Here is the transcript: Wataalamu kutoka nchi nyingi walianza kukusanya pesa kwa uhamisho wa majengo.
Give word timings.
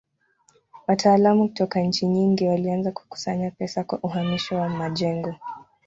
Wataalamu 0.87 1.47
kutoka 1.47 1.79
nchi 1.81 2.05
nyingi 2.05 2.47
walianza 2.47 2.91
kukusanya 2.91 3.51
pesa 3.51 3.83
kwa 3.83 3.99
uhamisho 3.99 4.55
wa 4.55 4.69
majengo. 4.69 5.35